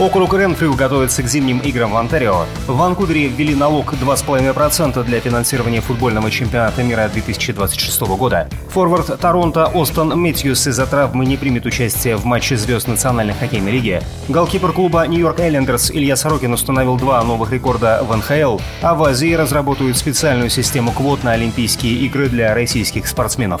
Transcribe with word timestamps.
Округ 0.00 0.32
Ренфрю 0.32 0.72
готовится 0.72 1.22
к 1.22 1.26
зимним 1.26 1.58
играм 1.58 1.92
в 1.92 1.96
Онтарио. 1.98 2.46
В 2.66 2.74
Ванкувере 2.74 3.28
ввели 3.28 3.54
налог 3.54 3.92
2,5% 3.92 5.04
для 5.04 5.20
финансирования 5.20 5.82
футбольного 5.82 6.30
чемпионата 6.30 6.82
мира 6.82 7.10
2026 7.12 8.00
года. 8.16 8.48
Форвард 8.70 9.20
Торонто 9.20 9.66
Остон 9.66 10.18
Мэтьюс 10.18 10.66
из-за 10.66 10.86
травмы 10.86 11.26
не 11.26 11.36
примет 11.36 11.66
участие 11.66 12.16
в 12.16 12.24
матче 12.24 12.56
звезд 12.56 12.88
Национальной 12.88 13.34
хоккейной 13.34 13.72
лиги. 13.72 14.00
Голкипер 14.30 14.72
клуба 14.72 15.06
Нью-Йорк 15.06 15.38
Эллендерс 15.38 15.90
Илья 15.90 16.16
Сорокин 16.16 16.54
установил 16.54 16.96
два 16.96 17.22
новых 17.22 17.52
рекорда 17.52 18.02
в 18.02 18.16
НХЛ, 18.16 18.58
а 18.80 18.94
в 18.94 19.04
Азии 19.04 19.34
разработают 19.34 19.98
специальную 19.98 20.48
систему 20.48 20.92
квот 20.92 21.24
на 21.24 21.32
Олимпийские 21.32 21.92
игры 22.06 22.30
для 22.30 22.54
российских 22.54 23.06
спортсменов. 23.06 23.60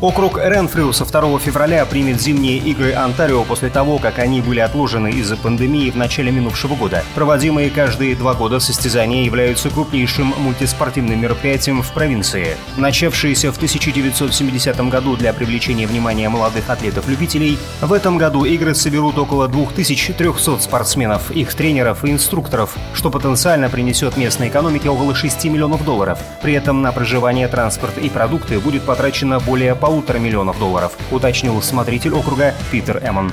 Округ 0.00 0.38
Ренфрю 0.38 0.92
со 0.92 1.04
2 1.06 1.38
февраля 1.38 1.86
примет 1.86 2.20
зимние 2.20 2.58
игры 2.58 2.92
Онтарио 2.92 3.42
после 3.44 3.70
того, 3.70 3.98
как 3.98 4.18
они 4.18 4.42
были 4.42 4.60
отложены 4.60 5.10
из-за 5.12 5.36
пандемии 5.36 5.90
в 5.90 5.96
начале 5.96 6.30
минувшего 6.30 6.74
года. 6.74 7.02
Проводимые 7.14 7.70
каждые 7.70 8.14
два 8.14 8.34
года 8.34 8.58
состязания 8.60 9.24
являются 9.24 9.70
крупнейшим 9.70 10.34
мультиспортивным 10.36 11.20
мероприятием 11.20 11.82
в 11.82 11.90
провинции. 11.92 12.56
Начавшиеся 12.76 13.50
в 13.50 13.56
1970 13.56 14.76
году 14.90 15.16
для 15.16 15.32
привлечения 15.32 15.86
внимания 15.86 16.28
молодых 16.28 16.68
атлетов-любителей, 16.68 17.56
в 17.80 17.92
этом 17.92 18.18
году 18.18 18.44
игры 18.44 18.74
соберут 18.74 19.16
около 19.16 19.48
2300 19.48 20.58
спортсменов, 20.58 21.30
их 21.30 21.54
тренеров 21.54 22.04
и 22.04 22.10
инструкторов, 22.10 22.76
что 22.92 23.10
потенциально 23.10 23.70
принесет 23.70 24.16
местной 24.16 24.48
экономике 24.48 24.90
около 24.90 25.14
6 25.14 25.44
миллионов 25.46 25.84
долларов. 25.84 26.18
При 26.42 26.52
этом 26.52 26.82
на 26.82 26.92
проживание, 26.92 27.48
транспорт 27.48 27.96
и 27.96 28.10
продукты 28.10 28.58
будет 28.58 28.82
потрачено 28.82 29.40
более 29.40 29.74
полутора 29.74 29.93
полутора 29.94 30.18
миллионов 30.18 30.58
долларов, 30.58 30.98
уточнил 31.12 31.62
смотритель 31.62 32.14
округа 32.14 32.52
Питер 32.72 33.00
Эммон. 33.00 33.32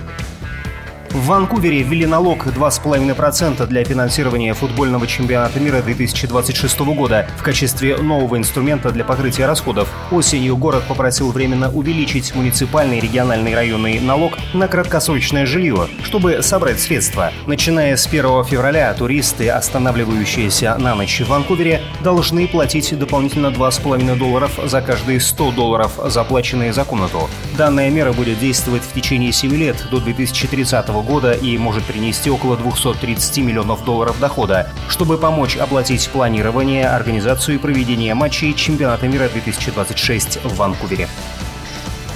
В 1.13 1.25
Ванкувере 1.25 1.83
ввели 1.83 2.05
налог 2.05 2.47
2,5% 2.47 3.67
для 3.67 3.83
финансирования 3.83 4.53
футбольного 4.53 5.05
чемпионата 5.07 5.59
мира 5.59 5.81
2026 5.81 6.79
года 6.79 7.27
в 7.37 7.43
качестве 7.43 7.97
нового 7.97 8.37
инструмента 8.37 8.91
для 8.91 9.03
покрытия 9.03 9.45
расходов. 9.45 9.89
Осенью 10.09 10.55
город 10.55 10.83
попросил 10.87 11.31
временно 11.31 11.69
увеличить 11.69 12.33
муниципальный, 12.33 13.01
региональный, 13.01 13.53
районный 13.53 13.99
налог 13.99 14.37
на 14.53 14.69
краткосрочное 14.69 15.45
жилье, 15.45 15.89
чтобы 16.01 16.41
собрать 16.41 16.79
средства. 16.79 17.33
Начиная 17.45 17.97
с 17.97 18.07
1 18.07 18.45
февраля 18.45 18.93
туристы, 18.93 19.49
останавливающиеся 19.49 20.77
на 20.77 20.95
ночь 20.95 21.19
в 21.19 21.27
Ванкувере, 21.27 21.81
должны 22.01 22.47
платить 22.47 22.97
дополнительно 22.97 23.47
2,5 23.47 24.15
долларов 24.15 24.57
за 24.63 24.81
каждые 24.81 25.19
100 25.19 25.51
долларов, 25.51 25.99
заплаченные 26.05 26.71
за 26.71 26.85
комнату. 26.85 27.29
Данная 27.57 27.89
мера 27.89 28.13
будет 28.13 28.39
действовать 28.39 28.83
в 28.83 28.93
течение 28.93 29.33
7 29.33 29.53
лет 29.57 29.75
до 29.91 29.99
2030 29.99 30.87
года 30.87 31.00
года 31.02 31.33
и 31.33 31.57
может 31.57 31.83
принести 31.83 32.30
около 32.30 32.57
230 32.57 33.38
миллионов 33.39 33.83
долларов 33.85 34.19
дохода, 34.19 34.69
чтобы 34.89 35.17
помочь 35.17 35.57
оплатить 35.57 36.09
планирование, 36.09 36.88
организацию 36.88 37.55
и 37.55 37.57
проведение 37.57 38.13
матчей 38.13 38.53
чемпионата 38.53 39.07
мира 39.07 39.29
2026 39.29 40.44
в 40.44 40.55
Ванкувере. 40.55 41.07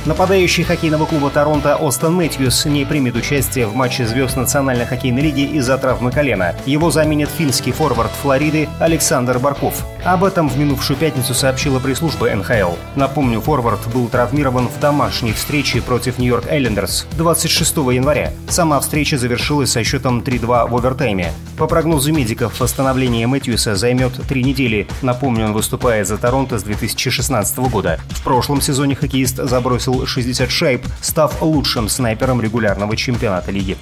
Нападающий 0.06 0.64
хоккейного 0.64 1.08
клуба 1.08 1.32
Торонто 1.32 1.76
Остон 1.78 2.14
Мэтьюс 2.14 2.66
не 2.66 2.86
примет 2.86 3.16
участие 3.16 3.66
в 3.66 3.76
матче 3.76 4.06
звезд 4.06 4.38
Национальной 4.38 4.86
хоккейной 4.86 5.24
лиги 5.24 5.42
из-за 5.58 5.80
травмы 5.80 6.12
колена. 6.12 6.54
Его 6.68 6.92
заменит 6.92 7.30
финский 7.30 7.72
форвард 7.72 8.12
Флориды 8.22 8.70
Александр 8.80 9.40
Барков. 9.40 9.84
Об 10.06 10.24
этом 10.24 10.48
в 10.48 10.56
минувшую 10.56 10.98
пятницу 10.98 11.34
сообщила 11.34 11.80
пресс-служба 11.80 12.30
НХЛ. 12.30 12.76
Напомню, 12.96 13.42
форвард 13.42 13.92
был 13.92 14.08
травмирован 14.08 14.68
в 14.68 14.80
домашней 14.80 15.34
встрече 15.34 15.82
против 15.82 16.20
Нью-Йорк 16.20 16.46
Эллендерс 16.48 17.08
26 17.18 17.78
января. 17.78 18.32
Сама 18.48 18.80
встреча 18.80 19.18
завершилась 19.18 19.72
со 19.72 19.84
счетом 19.84 20.20
3-2 20.20 20.70
в 20.70 20.76
овертайме. 20.76 21.34
По 21.58 21.66
прогнозу 21.66 22.14
медиков, 22.14 22.60
восстановление 22.60 23.26
Мэтьюса 23.26 23.76
займет 23.76 24.14
три 24.28 24.44
недели. 24.44 24.88
Напомню, 25.02 25.46
он 25.46 25.54
выступает 25.54 26.08
за 26.08 26.20
Торонто 26.20 26.60
с 26.60 26.64
2016 26.64 27.58
года. 27.58 28.00
В 28.10 28.24
прошлом 28.24 28.62
сезоне 28.62 28.94
хоккеист 28.94 29.38
забросил 29.38 30.06
60 30.06 30.52
шайб, 30.52 30.86
став 31.02 31.42
лучшим 31.42 31.90
снайпером 31.90 32.42
регулярного 32.42 32.96
чемпионата 32.96 33.50
лиги. 33.50 33.76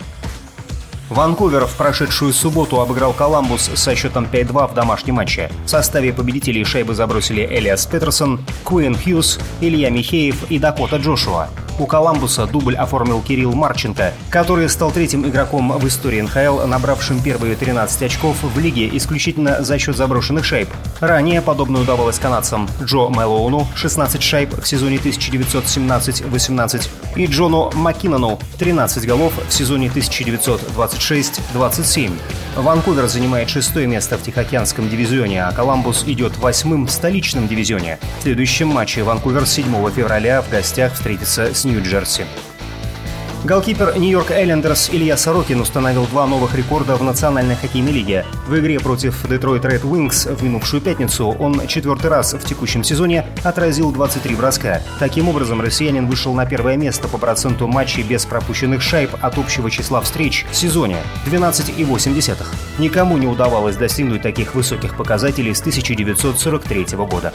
Ванкувер 1.14 1.68
в 1.68 1.76
прошедшую 1.76 2.34
субботу 2.34 2.82
обыграл 2.82 3.14
Коламбус 3.14 3.70
со 3.76 3.96
счетом 3.96 4.26
5-2 4.26 4.72
в 4.72 4.74
домашнем 4.74 5.16
матче. 5.16 5.52
В 5.64 5.70
составе 5.70 6.12
победителей 6.12 6.64
шайбы 6.66 6.96
забросили 6.96 7.46
Элиас 7.46 7.86
Петерсон, 7.86 8.44
Куин 8.64 8.98
Хьюз, 8.98 9.40
Илья 9.62 9.92
Михеев 9.92 10.50
и 10.50 10.58
Дакота 10.58 10.98
Джошуа. 10.98 11.50
У 11.78 11.86
Коламбуса 11.86 12.48
дубль 12.48 12.76
оформил 12.76 13.22
Кирилл 13.22 13.54
Марченко, 13.54 14.14
который 14.30 14.70
стал 14.70 14.92
третьим 14.92 15.28
игроком 15.28 15.72
в 15.78 15.88
истории 15.88 16.22
НХЛ, 16.22 16.66
набравшим 16.68 17.22
первые 17.22 17.56
13 17.56 18.04
очков 18.04 18.38
в 18.42 18.60
лиге 18.60 18.90
исключительно 18.98 19.64
за 19.64 19.78
счет 19.78 19.96
заброшенных 19.96 20.46
шайб. 20.46 20.70
Ранее 21.04 21.42
подобное 21.42 21.82
удавалось 21.82 22.18
канадцам 22.18 22.70
Джо 22.82 23.10
Мэлоуну 23.10 23.68
16 23.76 24.24
шайб 24.24 24.58
в 24.58 24.66
сезоне 24.66 24.96
1917-18 24.96 26.90
и 27.18 27.26
Джону 27.26 27.72
Маккинону 27.74 28.40
13 28.58 29.06
голов 29.06 29.34
в 29.46 29.52
сезоне 29.52 29.88
1926-27. 29.88 32.14
Ванкувер 32.56 33.08
занимает 33.08 33.50
шестое 33.50 33.86
место 33.86 34.18
в 34.18 34.24
Тихоокеанском 34.24 34.88
дивизионе, 34.88 35.44
а 35.44 35.52
Коламбус 35.52 36.06
идет 36.08 36.38
восьмым 36.38 36.88
в 36.88 36.92
столичном 36.92 37.50
дивизионе. 37.50 38.00
В 38.20 38.24
следующем 38.24 38.70
матче 38.70 39.04
Ванкувер 39.04 39.46
7 39.46 39.92
февраля 39.92 40.42
в 40.42 40.50
гостях 40.50 40.94
встретится 40.94 41.54
с 41.54 41.66
Нью-Джерси. 41.66 42.24
Голкипер 43.44 43.98
Нью-Йорк 43.98 44.32
Айлендерс 44.32 44.90
Илья 44.90 45.18
Сорокин 45.18 45.60
установил 45.60 46.06
два 46.06 46.26
новых 46.26 46.56
рекорда 46.56 46.96
в 46.96 47.04
Национальной 47.04 47.58
хоккейной 47.58 47.92
лиге. 47.92 48.26
В 48.48 48.58
игре 48.58 48.80
против 48.80 49.28
Детройт 49.28 49.66
Ред 49.66 49.84
Уингз 49.84 50.28
в 50.28 50.42
минувшую 50.42 50.82
пятницу 50.82 51.28
он 51.28 51.68
четвертый 51.68 52.10
раз 52.10 52.34
в 52.34 52.46
текущем 52.46 52.86
сезоне 52.86 53.26
отразил 53.44 53.92
23 53.92 54.36
броска. 54.36 54.82
Таким 54.98 55.28
образом, 55.28 55.60
россиянин 55.60 56.08
вышел 56.08 56.34
на 56.34 56.46
первое 56.46 56.78
место 56.78 57.10
по 57.10 57.18
проценту 57.18 57.68
матчей 57.68 58.04
без 58.04 58.26
пропущенных 58.26 58.82
шайб 58.82 59.10
от 59.20 59.38
общего 59.38 59.70
числа 59.70 60.00
встреч 60.00 60.46
в 60.50 60.56
сезоне– 60.56 61.00
12,8. 61.26 62.38
Никому 62.80 63.18
не 63.18 63.28
удавалось 63.28 63.76
достигнуть 63.76 64.22
таких 64.22 64.56
высоких 64.56 64.96
показателей 64.96 65.54
с 65.54 65.60
1943 65.60 66.86
года. 66.96 67.34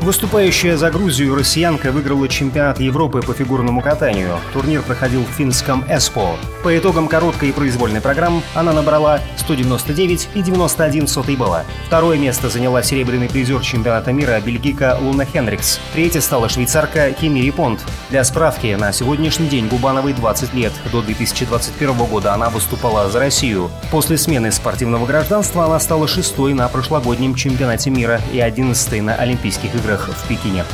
Выступающая 0.00 0.76
за 0.76 0.90
Грузию 0.90 1.34
россиянка 1.34 1.90
выиграла 1.90 2.28
чемпионат 2.28 2.78
Европы 2.78 3.22
по 3.22 3.32
фигурному 3.32 3.80
катанию. 3.80 4.38
Турнир 4.52 4.82
проходил 4.82 5.24
в 5.24 5.30
финском 5.30 5.84
Эспо. 5.88 6.36
По 6.62 6.76
итогам 6.76 7.08
короткой 7.08 7.48
и 7.48 7.52
произвольной 7.52 8.00
программы 8.00 8.42
она 8.54 8.72
набрала 8.72 9.20
199 9.38 10.28
и 10.34 10.42
91 10.42 11.08
сотый 11.08 11.36
балла. 11.36 11.64
Второе 11.86 12.18
место 12.18 12.50
заняла 12.50 12.82
серебряный 12.82 13.28
призер 13.28 13.60
чемпионата 13.62 14.12
мира 14.12 14.40
бельгийка 14.40 14.98
Луна 15.00 15.24
Хенрикс. 15.24 15.80
Третья 15.92 16.20
стала 16.20 16.48
швейцарка 16.48 17.10
Кимири 17.12 17.50
Понт. 17.50 17.80
Для 18.10 18.22
справки, 18.22 18.76
на 18.78 18.92
сегодняшний 18.92 19.48
день 19.48 19.66
Губановой 19.66 20.12
20 20.12 20.54
лет. 20.54 20.72
До 20.92 21.02
2021 21.02 21.96
года 22.06 22.34
она 22.34 22.50
выступала 22.50 23.10
за 23.10 23.18
Россию. 23.18 23.70
После 23.90 24.18
смены 24.18 24.52
спортивного 24.52 25.06
гражданства 25.06 25.64
она 25.64 25.80
стала 25.80 26.06
шестой 26.06 26.54
на 26.54 26.68
прошлогоднем 26.68 27.34
чемпионате 27.34 27.90
мира 27.90 28.20
и 28.32 28.40
одиннадцатой 28.40 29.00
на 29.00 29.14
Олимпийских 29.14 29.74
играх 29.74 29.85
играх 29.86 30.08
в 30.08 30.28
Пекине. 30.28 30.64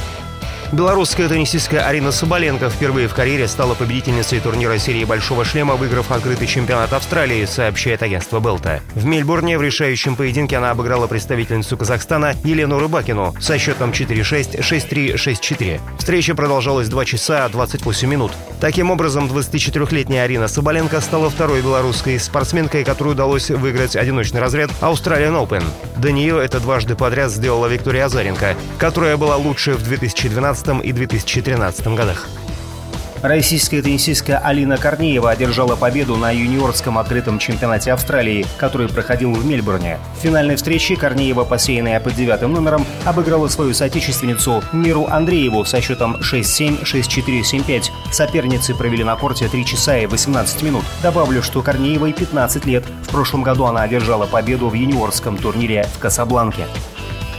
Белорусская 0.73 1.29
теннисистка 1.29 1.87
Арина 1.87 2.13
Соболенко 2.13 2.71
впервые 2.71 3.07
в 3.07 3.13
карьере 3.13 3.47
стала 3.47 3.75
победительницей 3.75 4.41
турнира 4.41 4.79
серии 4.79 5.05
«Большого 5.05 5.45
шлема», 5.45 5.75
выиграв 5.75 6.11
открытый 6.11 6.47
чемпионат 6.47 6.95
Австралии, 6.95 7.45
сообщает 7.45 8.03
агентство 8.03 8.41
Белта. 8.41 8.81
В 8.95 9.05
Мельбурне 9.05 9.59
в 9.59 9.63
решающем 9.63 10.17
поединке 10.17 10.57
она 10.57 10.71
обыграла 10.71 11.07
представительницу 11.09 11.77
Казахстана 11.77 12.35
Елену 12.43 12.79
Рыбакину 12.79 13.35
со 13.39 13.59
счетом 13.59 13.91
4-6, 13.91 14.61
6-3, 14.61 15.15
6-4. 15.17 15.81
Встреча 15.99 16.35
продолжалась 16.35 16.89
2 16.89 17.05
часа 17.05 17.47
28 17.51 18.09
минут. 18.09 18.33
Таким 18.59 18.91
образом, 18.91 19.27
24-летняя 19.27 20.23
Арина 20.23 20.49
Соболенко 20.49 21.03
стала 21.03 21.29
второй 21.29 21.61
белорусской 21.61 22.19
спортсменкой, 22.19 22.85
которой 22.85 23.11
удалось 23.11 23.51
выиграть 23.51 23.95
одиночный 23.95 24.41
разряд 24.41 24.71
Australian 24.81 25.47
Open. 25.47 25.65
До 25.99 26.13
нее 26.13 26.43
это 26.43 26.61
дважды 26.61 26.95
подряд 26.95 27.31
сделала 27.31 27.67
Виктория 27.67 28.07
Азаренко, 28.07 28.57
которая 28.79 29.19
была 29.19 29.37
лучшей 29.37 29.75
в 29.75 29.83
2012 29.83 30.62
2012 30.63 30.85
и 30.85 30.93
2013 30.93 31.87
годах. 31.89 32.29
Российская 33.23 33.83
теннисистка 33.83 34.39
Алина 34.39 34.77
Корнеева 34.77 35.31
одержала 35.31 35.77
победу 35.77 36.17
на 36.17 36.33
юниорском 36.33 36.99
открытом 36.99 37.39
чемпионате 37.39 37.93
Австралии, 37.93 38.45
который 38.59 38.89
проходил 38.89 39.33
в 39.33 39.47
Мельбурне. 39.47 39.99
В 40.19 40.23
финальной 40.23 40.57
встрече 40.57 40.97
Корнеева, 40.97 41.45
посеянная 41.45 42.01
под 42.01 42.17
девятым 42.17 42.53
номером, 42.53 42.85
обыграла 43.05 43.47
свою 43.47 43.75
соотечественницу 43.75 44.65
Миру 44.73 45.07
Андрееву 45.09 45.65
со 45.65 45.81
счетом 45.81 46.17
6-7, 46.17 46.83
6-4, 46.83 47.43
7-5. 47.43 47.91
Соперницы 48.11 48.75
провели 48.75 49.05
на 49.05 49.15
корте 49.15 49.47
3 49.47 49.67
часа 49.67 49.99
и 49.99 50.07
18 50.07 50.61
минут. 50.63 50.85
Добавлю, 51.01 51.45
что 51.45 51.63
Корнеевой 51.63 52.13
15 52.13 52.67
лет. 52.67 52.85
В 53.05 53.11
прошлом 53.11 53.45
году 53.45 53.67
она 53.67 53.83
одержала 53.83 54.27
победу 54.27 54.69
в 54.69 54.75
юниорском 54.75 55.37
турнире 55.37 55.87
в 55.95 56.01
Касабланке. 56.01 56.67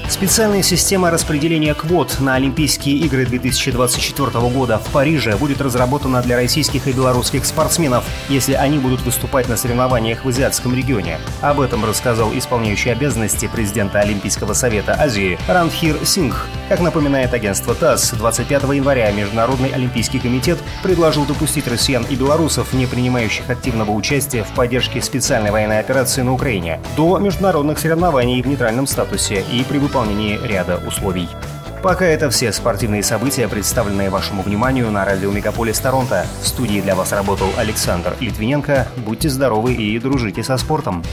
Специальная 0.09 0.61
система 0.61 1.09
распределения 1.11 1.73
квот 1.73 2.17
на 2.19 2.35
Олимпийские 2.35 2.97
игры 2.97 3.25
2024 3.25 4.29
года 4.49 4.77
в 4.77 4.87
Париже 4.91 5.35
будет 5.37 5.61
разработана 5.61 6.21
для 6.21 6.35
российских 6.35 6.87
и 6.87 6.91
белорусских 6.91 7.45
спортсменов, 7.45 8.05
если 8.29 8.53
они 8.53 8.77
будут 8.77 9.01
выступать 9.01 9.49
на 9.49 9.57
соревнованиях 9.57 10.23
в 10.25 10.27
азиатском 10.27 10.75
регионе. 10.75 11.19
Об 11.41 11.61
этом 11.61 11.85
рассказал 11.85 12.31
исполняющий 12.33 12.89
обязанности 12.89 13.47
президента 13.47 13.99
Олимпийского 13.99 14.53
совета 14.53 14.93
Азии 14.99 15.39
Ранхир 15.47 15.97
Сингх. 16.05 16.47
Как 16.69 16.79
напоминает 16.79 17.33
агентство 17.33 17.75
ТАСС, 17.75 18.11
25 18.11 18.63
января 18.63 19.11
Международный 19.11 19.69
олимпийский 19.69 20.19
комитет 20.19 20.57
предложил 20.81 21.25
допустить 21.25 21.67
россиян 21.67 22.05
и 22.09 22.15
белорусов, 22.15 22.73
не 22.73 22.85
принимающих 22.85 23.49
активного 23.49 23.91
участия 23.91 24.43
в 24.43 24.55
поддержке 24.55 25.01
специальной 25.01 25.51
военной 25.51 25.79
операции 25.79 26.21
на 26.21 26.33
Украине, 26.33 26.79
до 26.95 27.19
международных 27.19 27.79
соревнований 27.79 28.41
в 28.41 28.47
нейтральном 28.47 28.87
статусе 28.87 29.43
и 29.51 29.63
при 29.63 29.77
выполнении 29.77 30.39
ряда 30.41 30.81
условий. 30.87 31.27
Пока 31.83 32.05
это 32.05 32.29
все 32.29 32.53
спортивные 32.53 33.03
события, 33.03 33.49
представленные 33.49 34.09
вашему 34.09 34.41
вниманию 34.41 34.89
на 34.89 35.03
радио 35.03 35.31
Мегаполис 35.31 35.79
Торонто. 35.79 36.25
В 36.41 36.47
студии 36.47 36.79
для 36.79 36.95
вас 36.95 37.11
работал 37.11 37.49
Александр 37.57 38.15
Литвиненко. 38.21 38.87
Будьте 39.05 39.27
здоровы 39.27 39.73
и 39.73 39.99
дружите 39.99 40.43
со 40.43 40.55
спортом. 40.55 41.03